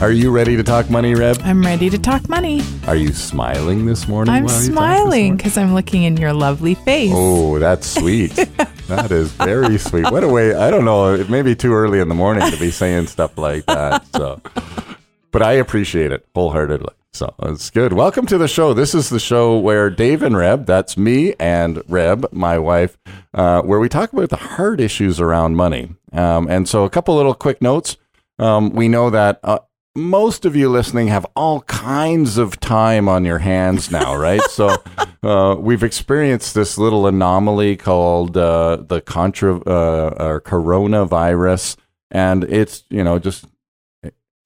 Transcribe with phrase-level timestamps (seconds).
[0.00, 1.42] Are you ready to talk money, Reb?
[1.44, 2.62] I'm ready to talk money.
[2.86, 4.32] Are you smiling this morning?
[4.32, 7.12] I'm while you talk this smiling because I'm looking in your lovely face.
[7.14, 8.30] Oh, that's sweet.
[8.88, 10.10] that is very sweet.
[10.10, 10.54] What a way!
[10.54, 11.12] I don't know.
[11.12, 14.06] It may be too early in the morning to be saying stuff like that.
[14.16, 14.40] So,
[15.32, 16.94] but I appreciate it wholeheartedly.
[17.12, 17.92] So it's good.
[17.92, 18.72] Welcome to the show.
[18.72, 22.96] This is the show where Dave and Reb, that's me and Reb, my wife,
[23.34, 25.94] uh, where we talk about the hard issues around money.
[26.14, 27.98] Um, and so, a couple little quick notes.
[28.38, 29.58] Um, we know that uh,
[29.96, 34.42] most of you listening have all kinds of time on your hands now, right?
[34.42, 34.76] so
[35.22, 41.76] uh, we've experienced this little anomaly called uh, the contra uh, or coronavirus,
[42.10, 43.46] and it's you know just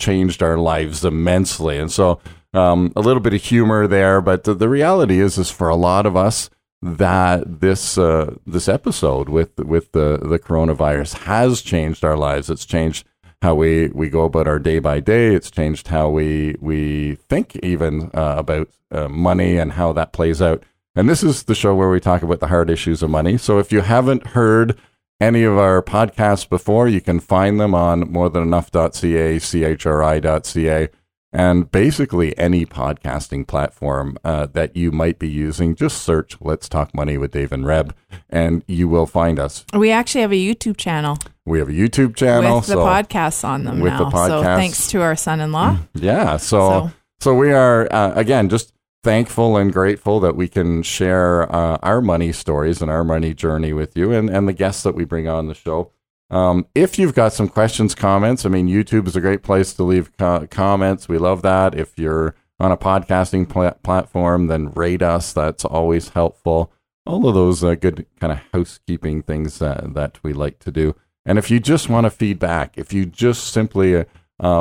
[0.00, 1.78] changed our lives immensely.
[1.78, 2.20] And so
[2.52, 5.76] um, a little bit of humor there, but the, the reality is, is for a
[5.76, 6.50] lot of us
[6.82, 12.50] that this uh, this episode with with the the coronavirus has changed our lives.
[12.50, 13.06] It's changed
[13.44, 15.34] how we, we go about our day by day.
[15.34, 20.40] It's changed how we we think even uh, about uh, money and how that plays
[20.40, 20.62] out.
[20.96, 23.36] And this is the show where we talk about the hard issues of money.
[23.36, 24.78] So if you haven't heard
[25.20, 30.88] any of our podcasts before, you can find them on morethanenough.ca, chri.ca,
[31.34, 35.74] and basically any podcasting platform uh, that you might be using.
[35.74, 37.94] Just search Let's Talk Money with Dave and Reb,
[38.30, 39.64] and you will find us.
[39.74, 42.56] We actually have a YouTube channel We have a YouTube channel.
[42.56, 44.08] with the so- podcasts on them with now.
[44.08, 45.78] the So thanks to our son-in-law.
[45.94, 46.36] Yeah.
[46.36, 46.90] So, So-
[47.20, 52.00] so, we are, uh, again, just thankful and grateful that we can share uh, our
[52.00, 55.28] money stories and our money journey with you and, and the guests that we bring
[55.28, 55.90] on the show.
[56.30, 59.82] Um, if you've got some questions, comments, I mean, YouTube is a great place to
[59.82, 61.08] leave co- comments.
[61.08, 61.74] We love that.
[61.74, 65.32] If you're on a podcasting pla- platform, then rate us.
[65.32, 66.72] That's always helpful.
[67.06, 70.96] All of those uh, good kind of housekeeping things uh, that we like to do.
[71.26, 74.04] And if you just want to feedback, if you just simply uh,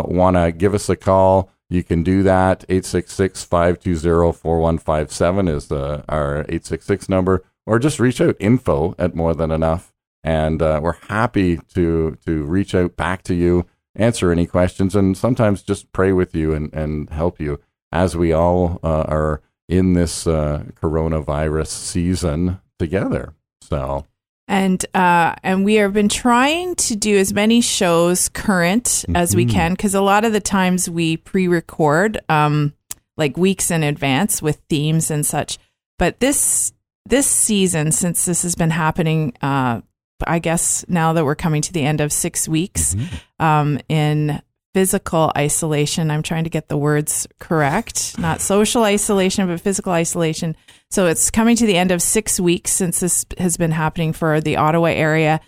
[0.06, 2.68] want to give us a call, you can do that.
[2.68, 9.93] 866-520-4157 is the, our 866 number, or just reach out info at more than enough.
[10.24, 15.18] And uh, we're happy to, to reach out back to you, answer any questions, and
[15.18, 17.60] sometimes just pray with you and, and help you
[17.92, 23.34] as we all uh, are in this uh, coronavirus season together.
[23.62, 24.06] So,
[24.48, 29.46] and uh, and we have been trying to do as many shows current as we
[29.46, 29.52] Mhm.
[29.52, 32.74] can because a lot of the times we pre-record um,
[33.16, 35.58] like weeks in advance with themes and such.
[35.98, 36.74] But this
[37.06, 39.82] this season, since this has been happening, uh,
[40.26, 42.96] I guess now that we're coming to the end of six weeks
[43.40, 44.42] um, in
[44.74, 46.10] physical isolation.
[46.10, 50.56] I'm trying to get the words correct, not social isolation, but physical isolation.
[50.90, 54.42] So it's coming to the end of six weeks since this has been happening for
[54.42, 55.40] the Ottawa area.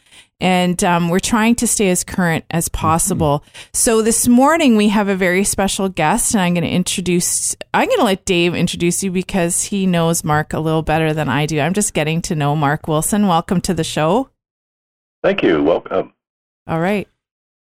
[0.41, 3.43] And um, we're trying to stay as current as possible.
[3.73, 7.55] So this morning we have a very special guest, and I'm going to introduce.
[7.73, 11.29] I'm going to let Dave introduce you because he knows Mark a little better than
[11.29, 11.61] I do.
[11.61, 13.27] I'm just getting to know Mark Wilson.
[13.27, 14.29] Welcome to the show.
[15.25, 15.63] Thank you.
[15.63, 16.13] Welcome.
[16.67, 17.07] All right.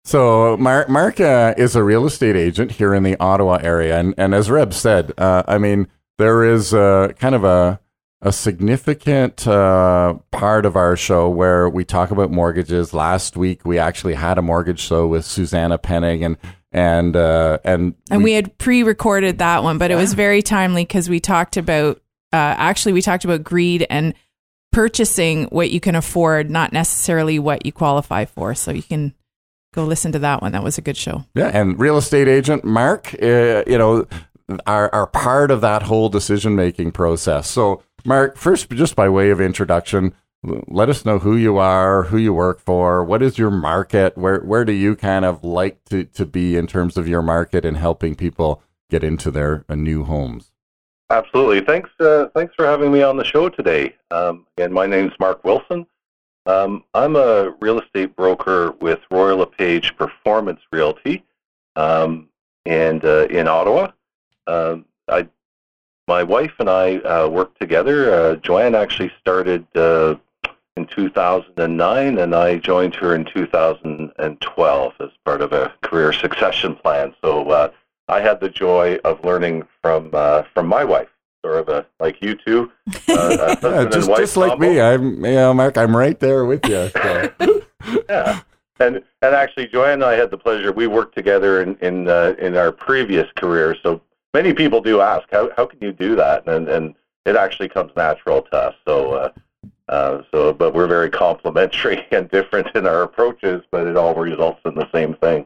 [0.05, 4.15] So Mark, Mark uh, is a real estate agent here in the Ottawa area, and,
[4.17, 7.81] and as Reb said, uh, I mean there is a, kind of a
[8.23, 12.95] a significant uh, part of our show where we talk about mortgages.
[12.95, 16.37] Last week we actually had a mortgage show with Susanna Penning, and
[16.71, 21.09] and uh, and And we, had pre-recorded that one, but it was very timely because
[21.09, 21.97] we talked about
[22.33, 24.15] uh, actually we talked about greed and
[24.73, 28.55] purchasing what you can afford, not necessarily what you qualify for.
[28.55, 29.15] So you can
[29.75, 30.53] go listen to that one.
[30.53, 31.25] That was a good show.
[31.35, 34.07] Yeah, and real estate agent Mark, uh, you know,
[34.67, 37.49] are are part of that whole decision making process.
[37.49, 42.17] So, Mark, first, just by way of introduction, let us know who you are, who
[42.17, 46.05] you work for, what is your market, where where do you kind of like to
[46.05, 50.05] to be in terms of your market and helping people get into their uh, new
[50.05, 50.51] homes.
[51.11, 51.61] Absolutely.
[51.61, 51.91] Thanks.
[51.99, 53.97] Uh, thanks for having me on the show today.
[54.11, 55.87] Um, again, my name's Mark Wilson.
[56.47, 61.25] Um, I'm a real estate broker with Royal LePage Performance Realty,
[61.77, 62.29] um,
[62.65, 63.91] and uh, in Ottawa.
[64.47, 65.29] Um I,
[66.07, 68.13] my wife and I uh, work together.
[68.13, 70.17] Uh, Joanne actually started uh,
[70.77, 77.15] in 2009, and I joined her in 2012 as part of a career succession plan.
[77.23, 77.71] So uh,
[78.11, 81.09] I had the joy of learning from uh, from my wife,
[81.45, 82.71] sort of a, like you two,
[83.09, 84.81] uh, yeah, just, just like me.
[84.81, 86.91] I'm, yeah, Mark, I'm right there with you.
[86.91, 87.31] So.
[88.09, 88.41] yeah.
[88.79, 90.73] And and actually, Joanne and I had the pleasure.
[90.73, 93.77] We worked together in in uh, in our previous career.
[93.83, 94.01] So
[94.35, 96.47] many people do ask, how how can you do that?
[96.49, 96.95] And and
[97.27, 98.75] it actually comes natural to us.
[98.87, 99.31] So uh,
[99.91, 104.61] uh, so, but we're very complementary and different in our approaches, but it all results
[104.65, 105.45] in the same thing.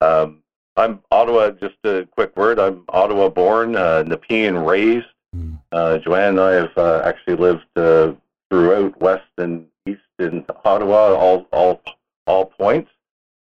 [0.00, 0.43] Um,
[0.76, 1.50] I'm Ottawa.
[1.50, 2.58] Just a quick word.
[2.58, 5.06] I'm Ottawa born, uh, Nepean raised.
[5.32, 5.54] Hmm.
[5.70, 8.12] Uh, Joanne and I have uh, actually lived uh,
[8.50, 11.80] throughout West and East in Ottawa, all all
[12.26, 12.90] all points.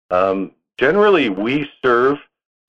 [0.10, 2.18] Um, generally, we serve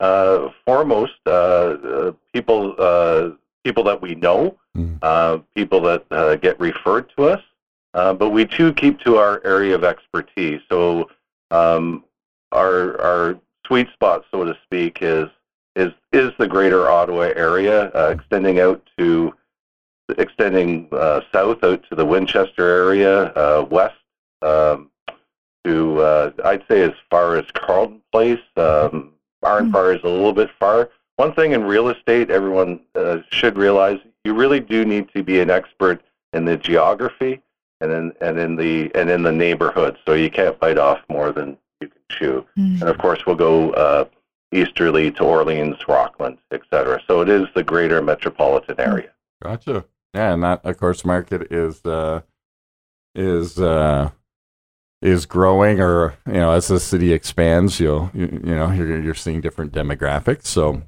[0.00, 3.30] uh, foremost uh, uh, people uh,
[3.64, 5.44] people that we know, mm.
[5.54, 7.42] people that get referred to us,
[7.92, 10.60] but we too keep to our area of expertise.
[10.68, 11.08] So
[11.50, 12.04] um,
[12.52, 15.28] our our sweet spot, so to speak, is
[15.76, 19.34] is is the Greater Ottawa area, uh, extending out to
[20.18, 23.96] extending uh, south out to the Winchester area, uh, west.
[24.42, 24.90] Um,
[25.64, 28.40] to uh, I'd say as far as Carleton Place.
[28.56, 30.90] Um, Barn Bar is a little bit far.
[31.16, 35.40] One thing in real estate, everyone uh, should realize you really do need to be
[35.40, 36.02] an expert
[36.32, 37.40] in the geography
[37.80, 39.96] and in and in the and in the neighborhood.
[40.06, 42.46] So you can't bite off more than you can chew.
[42.58, 42.80] Mm.
[42.80, 44.04] And of course, we'll go uh,
[44.52, 47.00] easterly to Orleans, Rockland, etc.
[47.06, 49.10] So it is the greater metropolitan area.
[49.42, 49.84] Gotcha.
[50.14, 52.22] Yeah, and that of course market is uh,
[53.14, 54.10] is uh,
[55.04, 59.14] is growing or you know as the city expands you'll you, you know you're, you're
[59.14, 60.82] seeing different demographics so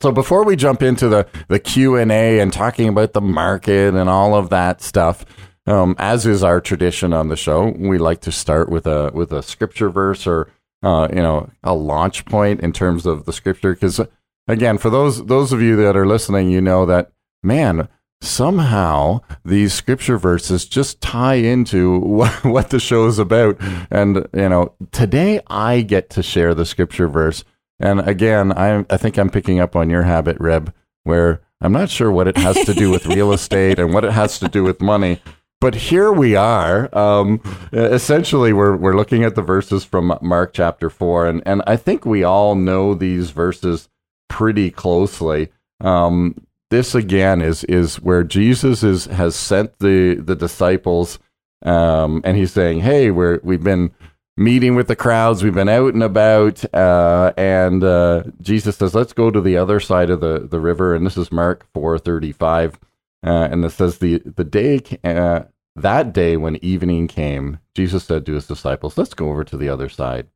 [0.00, 4.34] so before we jump into the the q&a and talking about the market and all
[4.34, 5.26] of that stuff
[5.66, 9.32] um, as is our tradition on the show we like to start with a with
[9.32, 10.50] a scripture verse or
[10.82, 14.00] uh, you know a launch point in terms of the scripture because
[14.48, 17.12] again for those those of you that are listening you know that
[17.42, 17.88] man
[18.20, 23.56] somehow these scripture verses just tie into what, what the show is about.
[23.90, 27.44] And, you know, today I get to share the scripture verse.
[27.78, 30.74] And again, I, I think I'm picking up on your habit, Reb,
[31.04, 34.12] where I'm not sure what it has to do with real estate and what it
[34.12, 35.22] has to do with money.
[35.60, 36.88] But here we are.
[36.96, 37.40] Um,
[37.72, 41.26] essentially, we're, we're looking at the verses from Mark chapter 4.
[41.26, 43.90] And, and I think we all know these verses
[44.30, 45.50] pretty closely.
[45.80, 51.18] Um, this again is is where Jesus is has sent the the disciples,
[51.62, 53.90] um, and he's saying, "Hey, we're we've been
[54.36, 59.12] meeting with the crowds, we've been out and about, uh, and uh, Jesus says, let's
[59.12, 62.32] go to the other side of the the river." And this is Mark four thirty
[62.32, 62.78] five,
[63.24, 65.44] uh, and it says the the day uh,
[65.76, 69.68] that day when evening came, Jesus said to his disciples, "Let's go over to the
[69.68, 70.28] other side."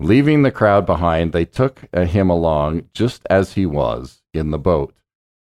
[0.00, 4.58] Leaving the crowd behind, they took uh, him along just as he was in the
[4.58, 4.94] boat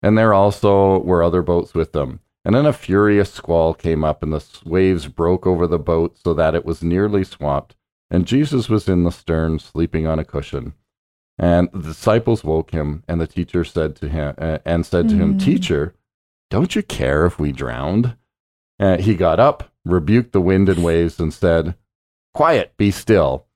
[0.05, 2.21] and there also were other boats with them.
[2.45, 6.35] And then a furious squall came up, and the waves broke over the boat so
[6.35, 7.75] that it was nearly swamped.
[8.11, 10.75] And Jesus was in the stern, sleeping on a cushion.
[11.39, 15.15] And the disciples woke him, and the teacher said to him, uh, and said to
[15.15, 15.21] mm.
[15.21, 15.95] him, "Teacher,
[16.55, 18.17] don't you care if we drowned?"
[18.79, 21.75] Uh, he got up, rebuked the wind and waves, and said,
[22.33, 23.47] "Quiet, be still."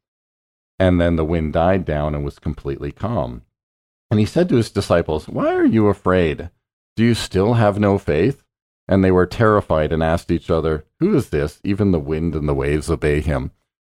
[0.81, 3.43] And then the wind died down and was completely calm.
[4.11, 6.51] And he said to his disciples, Why are you afraid?
[6.97, 8.43] Do you still have no faith?
[8.89, 11.61] And they were terrified and asked each other, Who is this?
[11.63, 13.53] Even the wind and the waves obey him.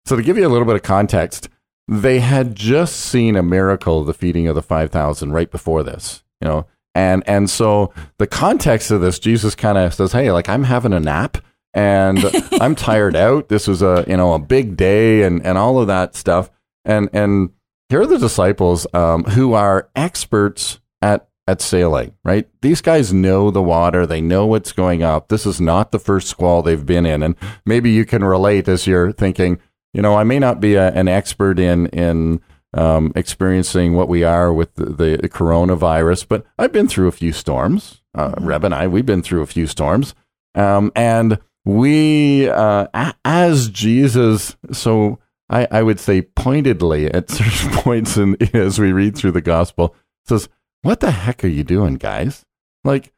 [0.06, 1.50] So, to give you a little bit of context,
[1.88, 6.48] they had just seen a miracle, the feeding of the 5,000, right before this, you
[6.48, 6.66] know.
[6.96, 10.94] And, and so the context of this, Jesus kind of says, Hey, like I'm having
[10.94, 11.38] a nap
[11.74, 12.20] and
[12.62, 13.50] I'm tired out.
[13.50, 16.50] This was a, you know, a big day and, and all of that stuff.
[16.86, 17.52] And, and
[17.90, 22.48] here are the disciples um, who are experts at at sailing, right?
[22.62, 25.30] These guys know the water, they know what's going up.
[25.30, 28.86] This is not the first squall they've been in, and maybe you can relate as
[28.86, 29.60] you're thinking.
[29.92, 32.42] You know, I may not be a, an expert in in
[32.74, 37.34] um, experiencing what we are with the, the, coronavirus, but I've been through a few
[37.34, 38.02] storms.
[38.14, 38.46] Uh, mm-hmm.
[38.46, 40.14] Reb and I, we've been through a few storms,
[40.56, 42.88] um, and we, uh,
[43.26, 49.18] as Jesus, so I, I would say pointedly at certain points in as we read
[49.18, 49.96] through the gospel
[50.26, 50.48] says,
[50.82, 52.46] What the heck are you doing, guys?
[52.84, 53.12] Like,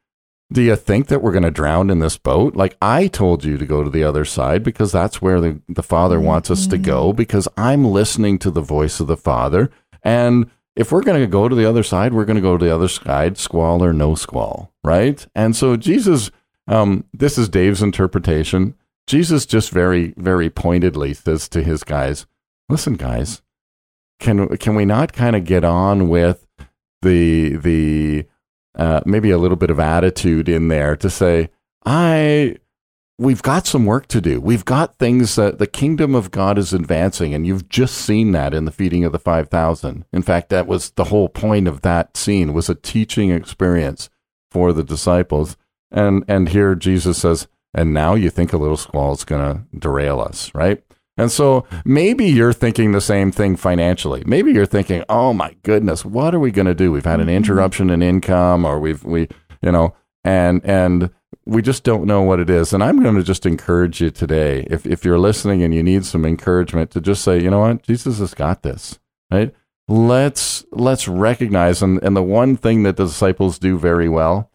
[0.52, 2.54] do you think that we're going to drown in this boat?
[2.54, 5.82] Like, I told you to go to the other side because that's where the, the
[5.82, 7.16] Father wants us to go mm-hmm.
[7.16, 9.70] because I'm listening to the voice of the Father.
[10.02, 12.64] And if we're going to go to the other side, we're going to go to
[12.64, 15.26] the other side, squall or no squall, right?
[15.34, 16.30] And so Jesus,
[16.66, 18.74] um, this is Dave's interpretation.
[19.06, 22.26] Jesus just very, very pointedly says to his guys,
[22.68, 23.42] listen, guys,
[24.20, 26.46] can, can we not kind of get on with
[27.02, 28.26] the, the,
[28.76, 31.50] uh, maybe a little bit of attitude in there to say,
[31.84, 32.56] I,
[33.18, 34.40] we've got some work to do.
[34.40, 38.54] We've got things that the kingdom of God is advancing, and you've just seen that
[38.54, 40.04] in the feeding of the 5,000.
[40.12, 44.08] In fact, that was the whole point of that scene was a teaching experience
[44.50, 45.56] for the disciples.
[45.90, 49.78] And, and here Jesus says, and now you think a little squall is going to
[49.78, 50.82] derail us, right?
[51.16, 54.22] And so maybe you're thinking the same thing financially.
[54.26, 56.90] Maybe you're thinking, "Oh my goodness, what are we going to do?
[56.90, 57.36] We've had an mm-hmm.
[57.36, 59.28] interruption in income or we've we,
[59.60, 61.10] you know, and and
[61.44, 62.72] we just don't know what it is.
[62.72, 66.04] And I'm going to just encourage you today, if, if you're listening and you need
[66.04, 68.98] some encouragement, to just say, you know what, Jesus has got this,
[69.30, 69.54] right?
[69.88, 74.50] Let's let's recognize, and, and the one thing that the disciples do very well,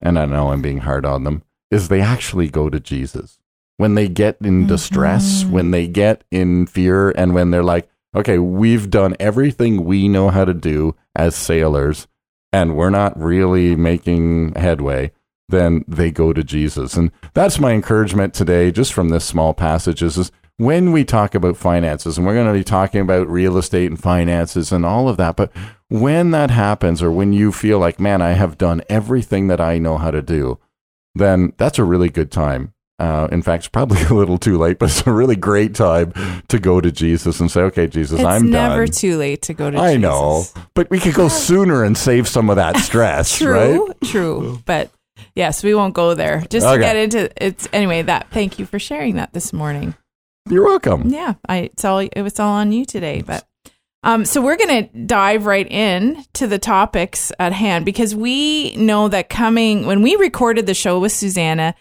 [0.00, 3.39] and I know I'm being hard on them, is they actually go to Jesus
[3.80, 5.50] when they get in distress, Mhm.
[5.50, 10.28] when they get in fear, and when they're like, okay, we've done everything we know
[10.28, 12.06] how to do as sailors,
[12.52, 15.10] and we're not really making headway
[15.48, 16.96] then they go to Jesus.
[16.96, 21.34] And that's my encouragement today, just from this small passage, is, is when we talk
[21.34, 25.08] about finances, and we're going to be talking about real estate and finances and all
[25.08, 25.50] of that, but
[25.88, 29.78] when that happens, or when you feel like, man, I have done everything that I
[29.78, 30.60] know how to do,
[31.16, 32.72] then that's a really good time.
[33.00, 36.12] Uh, in fact, it's probably a little too late, but it's a really great time
[36.48, 39.42] to go to Jesus and say, okay, Jesus, It's I'm done." It's never too late
[39.42, 39.84] to go to Jesus.
[39.84, 40.02] I Jesus.
[40.02, 43.96] know, but we could go sooner and save some of that stress, True, right?
[44.04, 44.60] true.
[44.66, 44.90] But
[45.34, 46.44] yes, we won't go there.
[46.50, 46.76] Just Okay.
[46.76, 48.02] to get into it's anyway.
[48.02, 49.94] That thank you for sharing that this morning.
[50.48, 51.08] You're welcome.
[51.08, 53.22] Yeah, I it's all it was all on you today.
[53.22, 53.46] But
[54.02, 59.08] um, so we're gonna dive right in to the topics at hand because we know
[59.08, 61.74] that coming when we recorded the show with Susanna,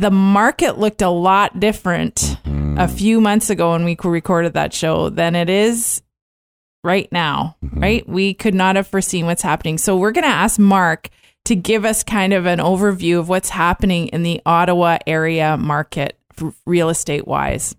[0.00, 2.94] the market looked a lot different a mm-hmm.
[2.94, 6.02] few months ago when we recorded that show than it is
[6.84, 7.56] right now.
[7.64, 7.80] Mm-hmm.
[7.80, 8.08] Right?
[8.08, 9.78] We could not have foreseen what's happening.
[9.78, 11.10] So we're gonna ask Mark
[11.46, 16.18] to give us kind of an overview of what's happening in the Ottawa area market
[16.40, 17.74] f- real estate wise.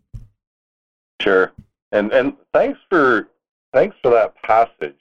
[1.21, 1.51] Sure.
[1.91, 3.29] And and thanks for
[3.73, 4.95] thanks for that passage.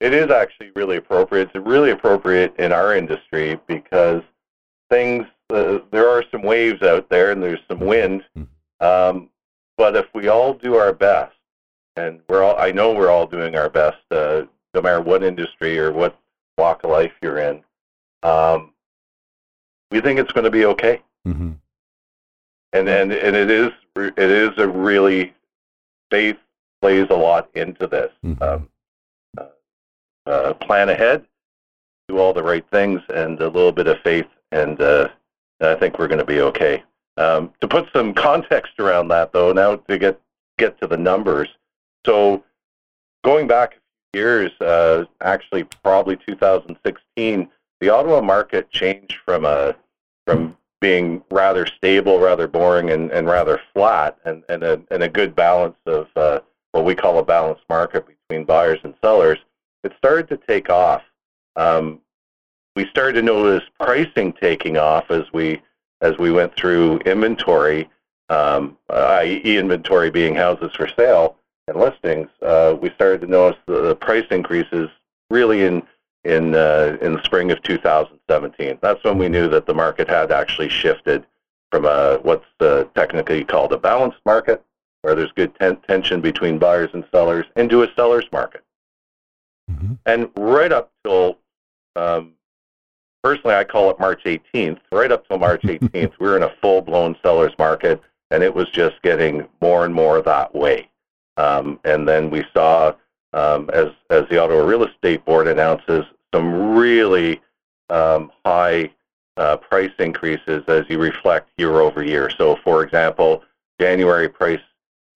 [0.00, 1.50] It is actually really appropriate.
[1.54, 4.22] It's really appropriate in our industry because
[4.90, 8.24] things uh, there are some waves out there and there's some wind.
[8.80, 9.30] Um,
[9.76, 11.34] but if we all do our best,
[11.96, 14.42] and we're all I know we're all doing our best, uh,
[14.74, 16.18] no matter what industry or what
[16.58, 17.62] walk of life you're in,
[18.22, 18.72] um,
[19.90, 21.52] we think it's going to be okay hmm
[22.72, 25.32] and and and it is it is a really
[26.10, 26.36] faith
[26.82, 28.12] plays a lot into this.
[28.24, 28.42] Mhm.
[28.42, 28.68] Um,
[29.38, 29.44] uh,
[30.26, 31.24] uh, plan ahead,
[32.08, 35.08] do all the right things, and a little bit of faith, and uh,
[35.60, 36.82] I think we're going to be okay.
[37.16, 40.20] Um, to put some context around that, though, now to get
[40.58, 41.48] get to the numbers.
[42.04, 42.44] So,
[43.24, 43.78] going back a
[44.12, 47.48] few years, uh, actually probably 2016,
[47.80, 49.74] the Ottawa market changed from a
[50.26, 55.08] from being rather stable, rather boring, and, and rather flat, and, and, a, and a
[55.08, 56.40] good balance of uh,
[56.72, 59.38] what we call a balanced market between buyers and sellers,
[59.84, 61.02] it started to take off.
[61.56, 62.00] Um,
[62.76, 65.60] we started to notice pricing taking off as we
[66.02, 67.88] as we went through inventory,
[68.28, 71.36] um, i.e., inventory being houses for sale
[71.68, 72.28] and listings.
[72.42, 74.90] Uh, we started to notice the, the price increases
[75.30, 75.82] really in
[76.24, 78.78] in uh, in the spring of 2017.
[78.82, 81.26] That's when we knew that the market had actually shifted
[81.72, 84.62] from a what's uh, technically called a balanced market,
[85.00, 88.62] where there's good ten- tension between buyers and sellers, into a seller's market.
[89.70, 89.98] Mhm.
[90.04, 91.38] And right up till,
[91.96, 92.34] um,
[93.26, 94.78] personally, I call it March 18th.
[94.92, 98.68] Right up till March 18th, we were in a full-blown seller's market, and it was
[98.70, 100.88] just getting more and more that way.
[101.36, 102.94] Um, and then we saw,
[103.32, 107.40] um, as as the Ottawa Real Estate Board announces, some really
[107.90, 108.90] um, high
[109.36, 112.30] uh, price increases as you reflect year over year.
[112.30, 113.42] So, for example,
[113.80, 114.62] January price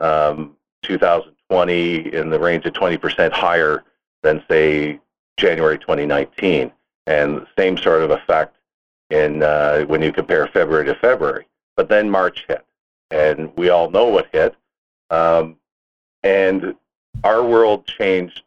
[0.00, 3.84] um, 2020 in the range of 20% higher
[4.24, 4.98] than, say,
[5.38, 6.72] January 2019,
[7.06, 8.56] and same sort of effect
[9.10, 11.46] in uh, when you compare February to February.
[11.76, 12.64] But then March hit,
[13.10, 14.54] and we all know what hit,
[15.10, 15.56] um,
[16.22, 16.74] and
[17.24, 18.42] our world changed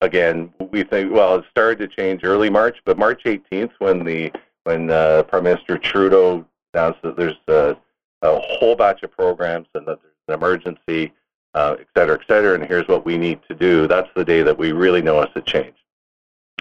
[0.00, 0.52] again.
[0.70, 4.32] We think well, it started to change early March, but March 18th, when the
[4.64, 7.76] when uh, Prime Minister Trudeau announced that there's a,
[8.22, 11.12] a whole batch of programs and that there's an emergency,
[11.54, 13.86] uh, et cetera, et cetera, and here's what we need to do.
[13.86, 15.76] That's the day that we really noticed a change.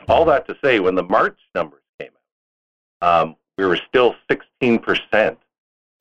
[0.08, 2.10] All that to say, when the March numbers came
[3.02, 5.38] out, um, we were still 16%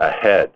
[0.01, 0.51] ahead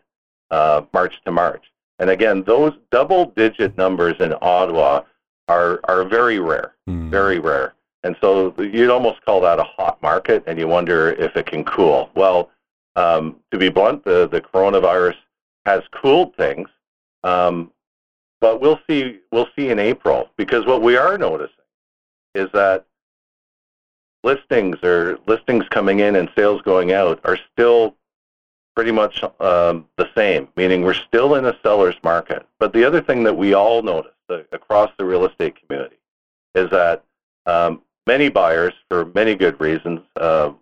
[0.50, 1.64] uh, March to March.
[1.98, 5.02] And again, those double-digit numbers in Ottawa
[5.48, 7.10] are are very rare, Mm.
[7.10, 7.74] very rare.
[8.04, 11.64] And so you'd almost call that a hot market, and you wonder if it can
[11.64, 12.10] cool.
[12.14, 12.50] Well,
[12.94, 15.16] um, to be blunt, the, the coronavirus
[15.64, 16.68] has cooled things,
[17.24, 17.72] um,
[18.40, 19.18] but we'll see.
[19.32, 21.54] We'll see in April because what we are noticing
[22.34, 22.84] is that
[24.26, 27.96] listings or listings coming in and sales going out are still
[28.74, 32.46] pretty much um, the same, meaning we're still in a seller's market.
[32.58, 35.96] But the other thing that we all notice uh, across the real estate community
[36.54, 37.04] is that
[37.46, 40.52] um, many buyers, for many good reasons, uh,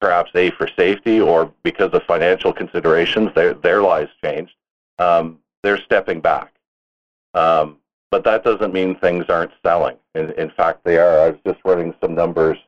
[0.00, 4.54] perhaps A, for safety or because of financial considerations, their, their lives changed,
[4.98, 6.52] um, they're stepping back.
[7.32, 7.78] Um,
[8.10, 9.96] but that doesn't mean things aren't selling.
[10.14, 11.20] In, in fact, they are.
[11.20, 12.58] I was just running some numbers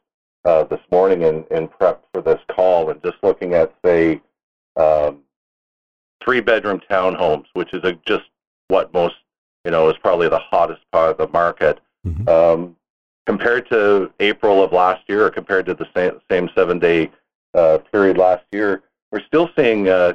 [0.46, 4.20] uh, this morning in, in prep for this call and just looking at, say,
[4.76, 5.18] um,
[6.22, 8.24] three bedroom townhomes, which is a, just
[8.68, 9.16] what most,
[9.64, 11.80] you know, is probably the hottest part of the market.
[12.06, 12.28] Mhm.
[12.28, 12.76] Um,
[13.26, 17.10] compared to April of last year or compared to the same, same seven day
[17.54, 20.12] uh, period last year, we're still seeing uh,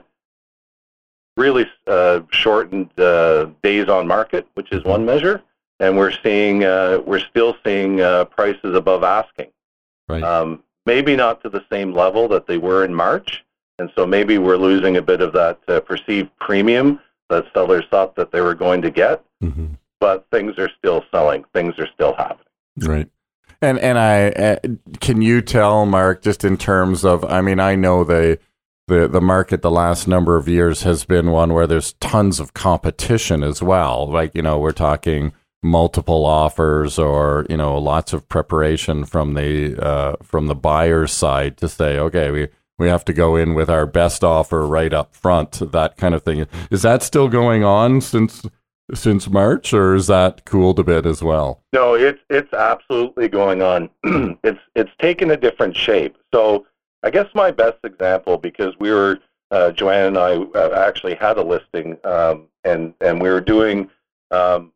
[1.35, 5.41] really uh, shortened uh, days on market, which is one measure,
[5.81, 9.51] and we're seeing uh, we're still seeing uh, prices above asking.
[10.07, 10.23] Right.
[10.23, 13.43] Um, maybe not to the same level that they were in March,
[13.79, 18.15] and so maybe we're losing a bit of that uh, perceived premium that sellers thought
[18.15, 19.23] that they were going to get.
[19.43, 19.77] Mhm.
[19.99, 21.45] But things are still selling.
[21.53, 22.45] Things are still happening.
[22.77, 23.09] Right.
[23.61, 24.55] And and I uh,
[24.99, 28.39] can you tell Mark just in terms of I mean I know the
[28.87, 32.53] the the market the last number of years has been one where there's tons of
[32.53, 34.09] competition as well.
[34.09, 39.77] Like you know we're talking multiple offers or you know lots of preparation from the
[39.77, 42.47] uh, from the buyer's side to say okay we
[42.81, 46.23] we have to go in with our best offer right up front that kind of
[46.23, 46.47] thing.
[46.71, 48.43] Is that still going on since
[48.93, 51.61] since March or is that cooled a bit as well?
[51.73, 53.89] No, it's it's absolutely going on.
[54.43, 56.17] it's it's taken a different shape.
[56.33, 56.65] So
[57.03, 59.19] I guess my best example, because we were
[59.51, 63.91] uh, Joanne and I uh, actually had a listing, um, and and we were doing
[64.31, 64.71] um,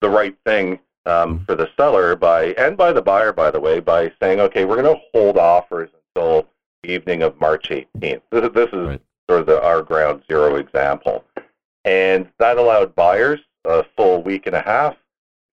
[0.00, 3.80] the right thing um, for the seller by and by the buyer, by the way,
[3.80, 6.46] by saying, okay, we're going to hold offers until
[6.82, 8.22] the evening of March 18th.
[8.30, 9.00] This, is- this is Right.
[9.28, 11.24] sort of the, our ground zero example,
[11.84, 14.96] and that allowed buyers a full week and a half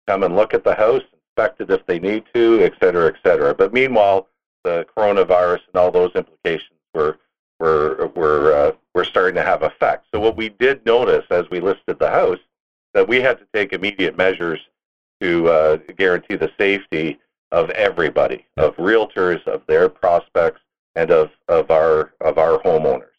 [0.06, 3.16] come and look at the house, inspect it if they need to, et cetera, et
[3.24, 3.54] cetera.
[3.54, 4.28] But meanwhile,
[4.64, 7.18] the coronavirus and all those implications were
[7.58, 10.06] were were uh, were starting to have effect.
[10.12, 12.38] So what we did notice as we listed the house
[12.96, 14.58] that we had to take immediate measures
[15.20, 17.18] to uh, guarantee the safety
[17.52, 20.62] of everybody, of realtors, of their prospects,
[20.94, 23.12] and of, of our of our homeowners.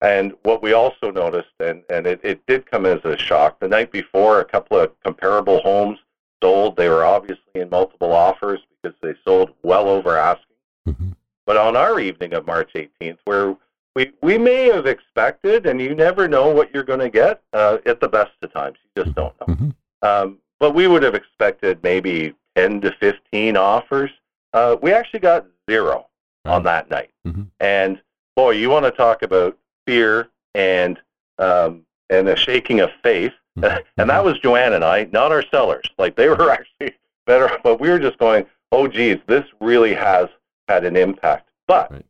[0.00, 3.68] And what we also noticed, and, and it, it did come as a shock, the
[3.68, 6.00] night before, a couple of comparable homes
[6.42, 6.76] sold.
[6.76, 10.56] They were obviously in multiple offers because they sold well over asking.
[10.88, 11.14] Mhm.
[11.46, 13.56] But on our evening of March 18th, where
[13.96, 17.78] we, we may have expected, and you never know what you're going to get uh,
[17.86, 19.54] at the best of times, you just don't know.
[19.54, 19.74] Mhm.
[20.02, 24.10] Um, but we would have expected maybe 10 to 15 offers.
[24.52, 26.08] Uh, we actually got zero
[26.44, 27.10] on that night.
[27.26, 27.46] Mhm.
[27.58, 27.98] And
[28.36, 29.56] boy, you want to talk about
[29.86, 31.00] fear and
[31.38, 33.32] um, and a shaking of faith.
[33.56, 35.88] and that was Joanne and I, not our sellers.
[35.96, 36.94] Like they were actually
[37.26, 40.28] better, but we were just going, oh, geez, this really has
[40.68, 41.48] had an impact.
[41.66, 42.06] But Right.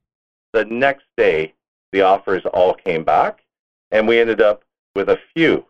[0.53, 1.55] the next day,
[1.92, 3.42] the offers all came back,
[3.90, 5.64] and we ended up with a few.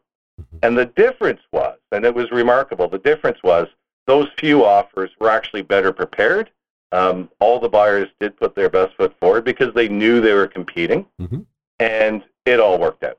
[0.62, 3.68] And the difference was, and it was remarkable, the difference was
[4.06, 6.50] those few offers were actually better prepared.
[6.92, 10.46] Um, all the buyers did put their best foot forward because they knew they were
[10.46, 11.46] competing, Mhm.
[11.78, 13.18] and it all worked out.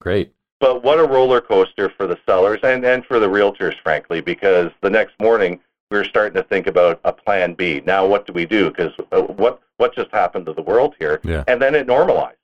[0.00, 0.32] Great.
[0.60, 4.70] But what a roller coaster for the sellers and, and for the realtors, frankly, because
[4.80, 5.60] the next morning
[5.94, 7.80] we were starting to think about a plan B.
[7.86, 8.68] Now, what do we do?
[8.68, 11.20] Because uh, what what just happened to the world here?
[11.22, 11.44] Yeah.
[11.46, 12.36] And then it normalized.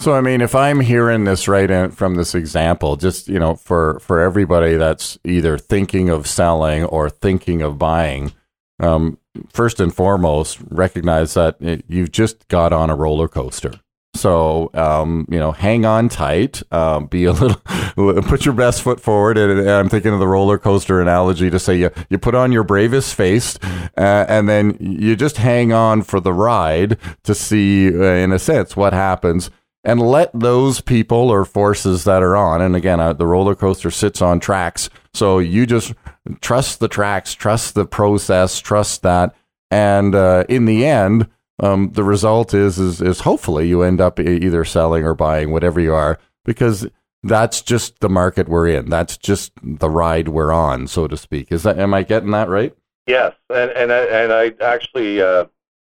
[0.00, 3.54] So I mean, if I'm hearing this right in, from this example, just you know,
[3.54, 8.32] for for everybody that's either thinking of selling or thinking of buying,
[8.80, 9.18] um,
[9.48, 13.80] first and foremost, recognize that it, you've just got on a roller coaster.
[14.14, 16.62] So um, you know, hang on tight.
[16.72, 17.60] Um, be a little,
[18.22, 19.36] put your best foot forward.
[19.36, 22.52] And, and I'm thinking of the roller coaster analogy to say you you put on
[22.52, 23.58] your bravest face,
[23.96, 28.38] uh, and then you just hang on for the ride to see, uh, in a
[28.38, 29.50] sense, what happens
[29.84, 33.90] and let those people or forces that are on and again uh, the roller coaster
[33.90, 35.92] sits on tracks so you just
[36.40, 39.34] trust the tracks trust the process trust that
[39.70, 41.28] and uh, in the end
[41.60, 45.80] um, the result is, is is hopefully you end up either selling or buying whatever
[45.80, 46.86] you are because
[47.22, 48.90] that's just the market we're in.
[48.90, 51.52] That's just the ride we're on, so to speak.
[51.52, 52.76] Is that am I getting that right?
[53.06, 55.46] Yes, and and I, and I actually uh,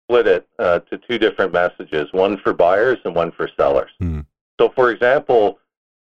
[0.06, 3.90] split it uh, to two different messages: one for buyers and one for sellers.
[3.98, 4.20] Hmm.
[4.60, 5.58] So, for example,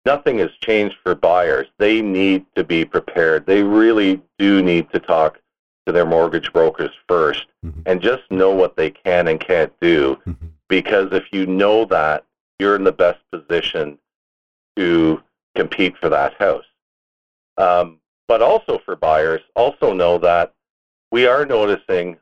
[0.06, 1.66] nothing has changed for buyers.
[1.78, 3.44] They need to be prepared.
[3.44, 5.38] They really do need to talk
[5.88, 7.82] to their mortgage brokers 1st Mhm.
[7.86, 10.16] and just know what they can and can't do.
[10.26, 10.50] Mhm.
[10.68, 12.24] Because if you know that,
[12.58, 13.98] you're in the best position
[14.76, 15.22] to
[15.54, 16.66] compete for that house.
[17.56, 20.52] Um, but also for buyers, also know that
[21.10, 22.18] we are noticing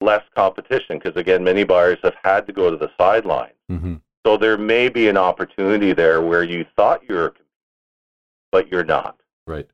[0.00, 3.54] less competition because, again, many buyers have had to go to the sidelines.
[3.70, 3.94] Mm-hmm.
[4.26, 7.34] So there may be an opportunity there where you thought you were,
[8.50, 9.20] but you're not.
[9.46, 9.68] Right.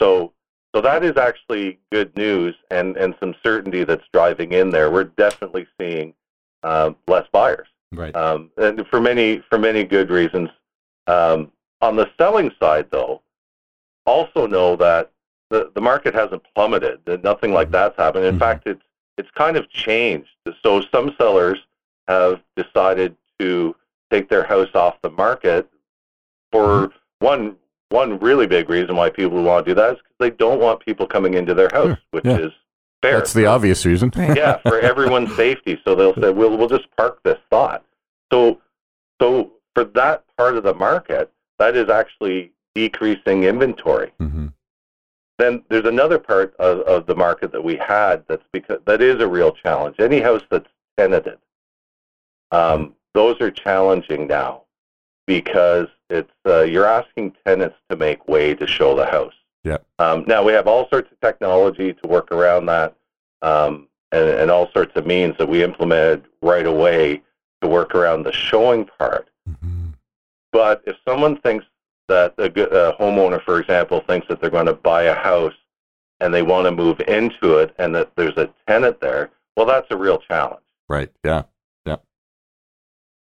[0.00, 0.32] So,
[0.74, 4.90] so that is actually good news and, and some certainty that's driving in there.
[4.90, 6.14] We're definitely seeing
[6.62, 8.14] um, less buyers, Right.
[8.16, 10.48] um, and for many for many good reasons.
[11.06, 13.22] Um, on the selling side, though,
[14.06, 15.10] also know that
[15.50, 17.00] the, the market hasn't plummeted.
[17.04, 18.24] That nothing like that's happened.
[18.24, 18.40] In Mhm.
[18.40, 18.82] fact, it's
[19.18, 20.30] it's kind of changed.
[20.62, 21.58] So some sellers
[22.08, 23.76] have decided to
[24.10, 25.68] take their house off the market
[26.50, 27.56] for one
[27.92, 30.80] one really big reason why people want to do that is because they don't want
[30.84, 31.98] people coming into their house, Sure.
[32.10, 32.38] which Yeah.
[32.38, 32.52] is
[33.02, 33.18] fair.
[33.18, 34.10] That's the obvious reason.
[34.16, 35.80] Yeah, for everyone's safety.
[35.84, 37.84] So they'll say, "We'll we'll just park this thought."
[38.32, 38.60] So
[39.20, 44.12] so for that part of the market, that is actually decreasing inventory.
[44.20, 44.46] Mm-hmm.
[45.38, 49.20] Then there's another part of, of the market that we had that's because that is
[49.20, 49.96] a real challenge.
[49.98, 51.38] Any house that's tenanted,
[52.50, 54.62] um, those are challenging now
[55.26, 59.34] because it's uh, you're asking tenants to make way to show the house.
[59.64, 59.78] Yeah.
[59.98, 62.94] Um, now we have all sorts of technology to work around that,
[63.42, 67.22] um, and, and all sorts of means that we implemented right away
[67.62, 69.28] to work around the showing part.
[69.48, 69.90] Mm-hmm.
[70.52, 71.64] But if someone thinks
[72.08, 75.54] that a, good, a homeowner, for example, thinks that they're going to buy a house
[76.20, 79.86] and they want to move into it and that there's a tenant there, well, that's
[79.90, 80.60] a real challenge.
[80.88, 81.10] Right.
[81.24, 81.44] Yeah.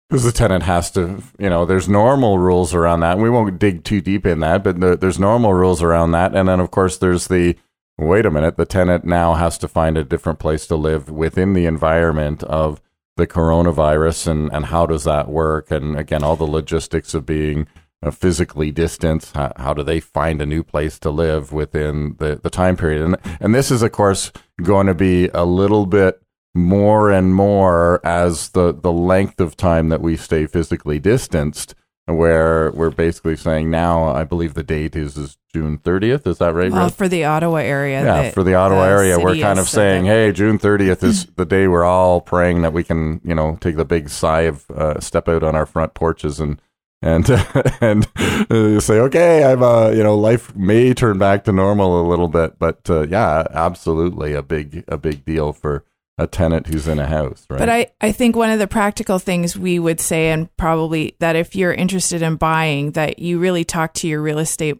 [0.08, 3.18] Because the tenant has to, you know, there's normal rules around that.
[3.18, 6.34] We won't dig too deep in that, but the, there's normal rules around that.
[6.34, 7.56] And then, of course, there's the
[7.98, 11.54] wait a minute, the tenant now has to find a different place to live within
[11.54, 12.80] the environment of
[13.16, 15.70] the coronavirus and, and how does that work?
[15.70, 17.66] And again, all the logistics of being
[18.02, 19.32] uh, physically distant.
[19.34, 23.02] How, how do they find a new place to live within the, the time period?
[23.02, 26.20] And, and this is, of course, going to be a little bit
[26.56, 31.74] more and more as the, the length of time that we stay physically distanced,
[32.06, 36.26] where we're basically saying now, I believe the date is, is June 30th.
[36.26, 36.70] Is that right?
[36.70, 38.04] Well, for the Ottawa area.
[38.04, 41.26] yeah, the- for the Ottawa the area, we're kind of saying, hey, June 30th is
[41.36, 44.70] the day we're all praying that we can, you know, take the big sigh of
[44.70, 46.60] uh, step out on our front porches and
[47.02, 47.28] and
[47.80, 48.06] and
[48.50, 52.28] uh, say, okay, I'm, uh, you know, life may turn back to normal a little
[52.28, 55.84] bit, but uh, yeah, absolutely a big a big deal for
[56.18, 57.58] a tenant who's in a house, right?
[57.58, 61.36] But I, I think one of the practical things we would say, and probably that
[61.36, 64.78] if you're interested in buying, that you really talk to your real estate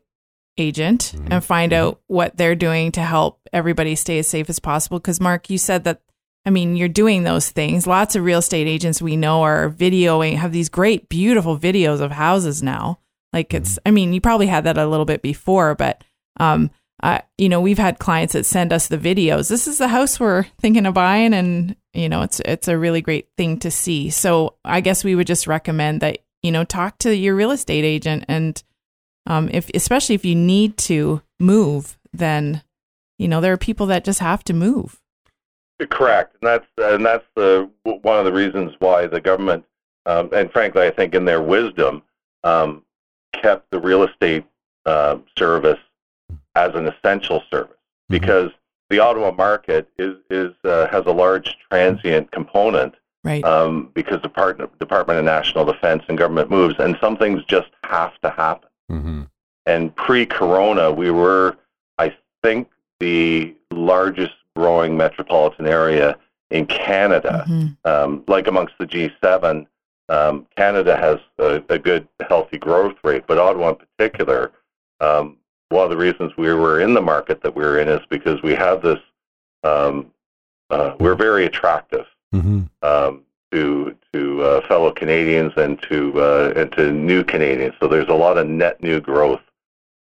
[0.59, 1.27] agent Mhm.
[1.31, 4.99] and find out what they're doing to help everybody stay as safe as possible.
[4.99, 6.01] Because, Mark, you said that,
[6.47, 7.87] I mean, you're doing those things.
[7.87, 12.13] Lots of real estate agents we know are videoing, have these great, beautiful videos of
[12.13, 13.01] houses now.
[13.35, 16.03] Like it's, I mean, you probably had that a little bit before, but,
[16.41, 16.71] um,
[17.03, 19.49] uh, you know, we've had clients that send us the videos.
[19.49, 23.03] This is the house we're thinking of buying, and you know, it's it's a really
[23.03, 24.09] great thing to see.
[24.09, 27.85] So I guess we would just recommend that you know talk to your real estate
[27.85, 28.63] agent, and
[29.27, 32.63] um, if especially if you need to move, then
[33.19, 35.01] you know there are people that just have to move.
[35.91, 39.67] Correct, and that's and that's the one of the reasons why the government,
[40.07, 42.03] um, and frankly, I think in their wisdom,
[42.43, 42.83] um,
[43.35, 44.47] kept the real estate
[44.87, 45.79] uh, service
[46.57, 47.77] as an essential service
[48.09, 48.51] because
[48.89, 53.45] the Ottawa market is is uh, has a large transient component Right.
[53.45, 57.71] um, because the Department Department of National Defense and government moves, and some things just
[57.85, 58.69] have to happen.
[58.89, 59.23] hmm
[59.67, 61.57] And pre-corona, we were,
[61.99, 62.15] I
[62.45, 62.69] think,
[63.01, 66.17] the largest growing metropolitan area
[66.53, 67.45] in Canada.
[67.49, 67.77] Mhm.
[67.85, 69.67] Um, like amongst the G7,
[70.09, 74.53] um, Canada has a, a good, healthy growth rate, but Ottawa in particular,
[75.01, 75.37] um,
[75.69, 78.55] one of the reasons we were in the market that we're in is because we
[78.55, 78.99] have this.
[79.65, 80.13] Um,
[80.69, 86.73] uh, we're very attractive hmm um, to to uh, fellow Canadians and to uh, and
[86.73, 87.75] to new Canadians.
[87.81, 89.41] So there's a lot of net new growth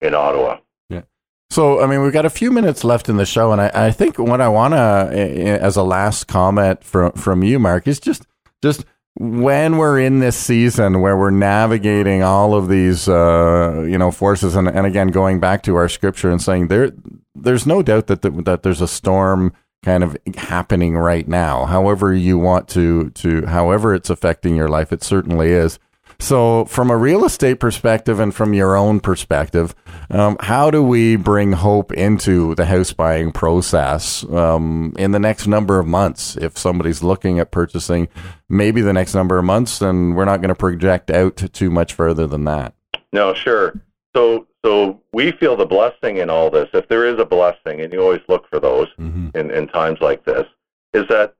[0.01, 0.57] in Ottawa.
[0.89, 1.01] Yeah.
[1.49, 3.91] So, I mean, we've got a few minutes left in the show, and I, I
[3.91, 8.27] think what I want to, as a last comment from from you, Mark, is just
[8.61, 8.85] just
[9.19, 14.55] when we're in this season where we're navigating all of these, uh, you know, forces,
[14.55, 16.91] and, and again going back to our scripture and saying there,
[17.35, 19.51] there's no doubt that the, that there's a storm
[19.83, 21.65] kind of happening right now.
[21.65, 25.79] However you want to to, however it's affecting your life, it certainly is.
[26.21, 29.73] So, from a real estate perspective and from your own perspective,
[30.09, 35.47] um, how do we bring hope into the house buying process um, in the next
[35.47, 36.35] number of months?
[36.35, 38.09] If somebody's looking at purchasing,
[38.49, 41.93] maybe the next number of months, then we're not going to project out too much
[41.93, 42.73] further than that.
[43.13, 43.79] No, sure.
[44.13, 46.67] So, so we feel the blessing in all this.
[46.73, 49.29] If there is a blessing, and you always look for those mm-hmm.
[49.37, 50.45] in, in times like this,
[50.93, 51.35] is that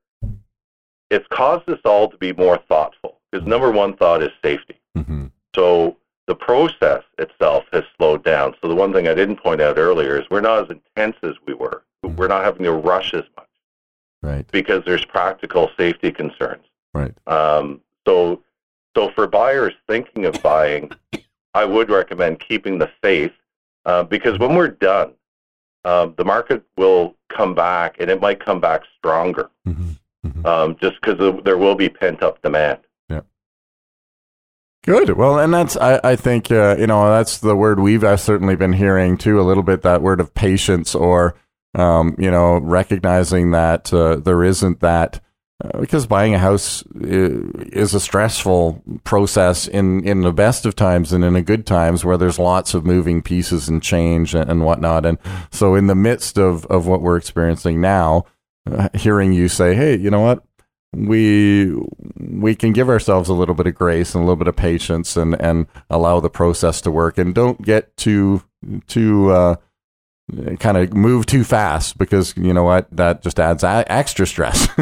[1.09, 4.79] it's caused us all to be more thoughtful because number one thought is safety.
[4.97, 5.27] Mm-hmm.
[5.55, 8.55] So the process itself has slowed down.
[8.61, 11.33] So the one thing I didn't point out earlier is we're not as intense as
[11.47, 11.83] we were.
[12.05, 12.15] Mm-hmm.
[12.15, 13.47] We're not having to rush as much.
[14.21, 14.45] Right.
[14.51, 16.65] Because there's practical safety concerns.
[16.93, 17.13] Right.
[17.27, 18.43] Um, so,
[18.95, 20.91] so for buyers thinking of buying,
[21.53, 23.31] I would recommend keeping the faith
[23.85, 25.13] uh, because when we're done,
[25.85, 29.49] um, the market will come back and it might come back stronger.
[29.67, 29.91] Mm-hmm.
[30.27, 30.45] Mm-hmm.
[30.45, 32.79] Um, just because there will be pent up demand.
[34.89, 35.11] Good.
[35.17, 38.55] Well, and that's I, I think uh, you know that's the word we've uh, certainly
[38.55, 41.35] been hearing too a little bit that word of patience or
[41.75, 45.21] um, you know recognizing that uh, there isn't that
[45.63, 51.13] uh, because buying a house is a stressful process in in the best of times
[51.13, 54.65] and in the good times where there's lots of moving pieces and change and, and
[54.65, 55.19] whatnot and
[55.51, 58.25] so in the midst of of what we're experiencing now
[58.71, 60.43] uh, hearing you say hey you know what
[60.93, 61.75] we
[62.17, 65.15] we can give ourselves a little bit of grace and a little bit of patience
[65.15, 67.17] and and allow the process to work.
[67.17, 68.43] And don't get too
[68.87, 69.55] too uh,
[70.59, 72.87] kind of move too fast because you know what?
[72.91, 74.67] That just adds a- extra stress.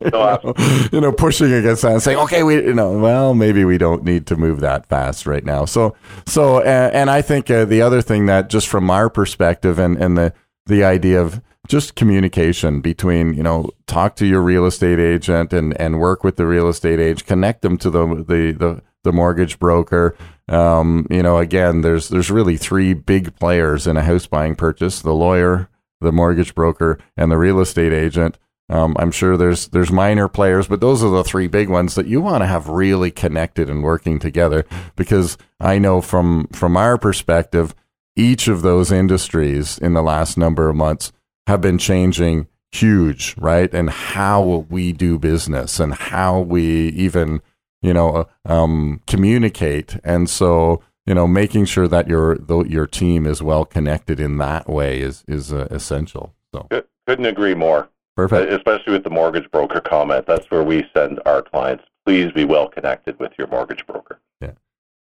[0.00, 0.54] You, know,
[0.92, 4.04] you, know, pushing against that and saying okay we you know well maybe we don't
[4.04, 5.64] need to move that fast right now.
[5.64, 9.78] So so uh, and i think uh, the other thing that just from our perspective
[9.78, 10.32] and and the
[10.66, 15.78] the idea of just communication between you know talk to your real estate agent and
[15.80, 19.58] and work with the real estate agent connect them to the the the, the mortgage
[19.58, 20.16] broker
[20.48, 25.00] um, you know again there's there's really three big players in a house buying purchase
[25.02, 25.68] the lawyer
[26.00, 28.38] the mortgage broker and the real estate agent
[28.70, 32.06] um, I'm sure there's there's minor players, but those are the three big ones that
[32.06, 34.66] you want to have really connected and working together.
[34.94, 37.74] Because I know from from our perspective,
[38.14, 41.12] each of those industries in the last number of months
[41.48, 43.72] have been changing huge, right?
[43.72, 47.40] And how we do business and how we even,
[47.80, 49.96] you know, um, communicate.
[50.04, 54.68] And so, you know, making sure that your your team is well connected in that
[54.68, 56.34] way is is uh, essential.
[56.54, 56.68] So
[57.06, 57.88] couldn't agree more.
[58.14, 58.52] Perfect.
[58.52, 61.84] Especially with the mortgage broker comment, that's where we send our clients.
[62.04, 64.20] Please be well connected with your mortgage broker.
[64.40, 64.52] Yeah.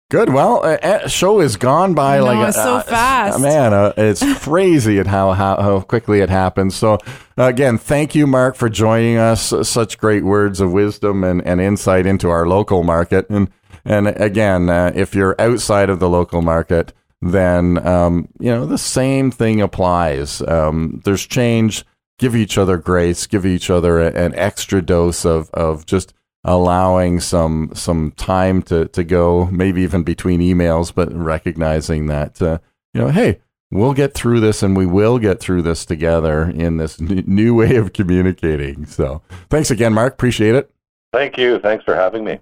[0.10, 0.34] Good.
[0.34, 3.40] Well, uh, uh, show is gone by know, like it's so uh, fast.
[3.40, 6.76] Man, uh, it's crazy at how, how how quickly it happens.
[6.76, 6.98] So
[7.38, 9.54] again, thank you, Mark, for joining us.
[9.70, 13.30] Such great words of wisdom and, and insight into our local market.
[13.30, 13.52] And
[13.86, 16.92] and again, uh, if you're outside of the local market,
[17.22, 20.42] then um, you know the same thing applies.
[20.42, 21.86] Um, there's change.
[22.18, 23.28] Give each other grace.
[23.28, 28.88] Give each other a, an extra dose of of just allowing some some time to
[28.90, 32.60] to go, maybe even between emails, but recognizing that uh,
[32.94, 33.40] you know, hey,
[33.72, 37.54] we'll get through this, and we will get through this together in this n- new
[37.56, 38.86] way of communicating.
[38.86, 40.14] So, thanks again, Mark.
[40.14, 40.72] Appreciate it.
[41.14, 41.60] Thank you.
[41.60, 42.40] Thanks for having me.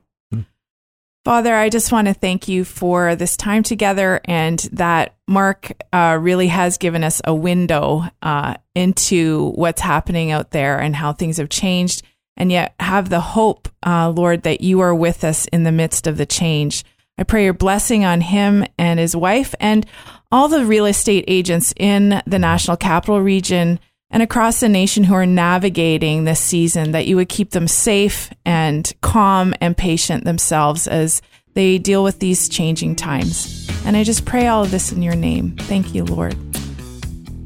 [1.28, 6.18] Father, I just want to thank you for this time together and that Mark uh,
[6.22, 11.36] really has given us a window uh, into what's happening out there and how things
[11.36, 12.04] have changed
[12.38, 16.08] and yet have the hope, uh, Lord, that you are with us in the midst
[16.08, 16.86] of the change.
[17.18, 19.86] I pray your blessing on him and his wife and
[20.32, 25.14] all the real estate agents in the National Capital Region and across the nation who
[25.14, 30.88] are navigating this season, that you would keep them safe and calm and patient themselves
[30.88, 31.22] as
[31.56, 33.68] they deal with these changing times.
[33.86, 35.56] And I just pray all of this in your name.
[35.58, 36.38] Thank you, Lord.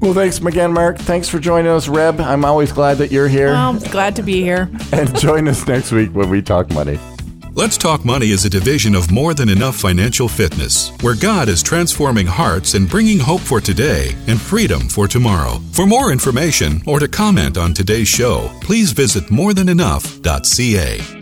[0.02, 0.98] Well, thanks again, Mark.
[0.98, 2.20] Thanks for joining us, Reb.
[2.20, 3.50] I'm always glad that you're here.
[3.50, 4.70] Well, I'm glad to be here.
[4.92, 7.00] and join us next week when we talk money.
[7.54, 11.62] Let's Talk Money is a division of More Than Enough Financial Fitness, where God is
[11.62, 15.60] transforming hearts and bringing hope for today and freedom for tomorrow.
[15.74, 21.21] For more information or to comment on today's show, please visit morethanenough.ca.